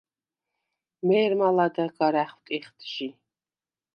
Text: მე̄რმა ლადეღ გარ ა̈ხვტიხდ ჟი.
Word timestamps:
მე̄რმა 1.07 1.47
ლადეღ 1.55 1.89
გარ 1.97 2.15
ა̈ხვტიხდ 2.23 2.77
ჟი. 2.93 3.07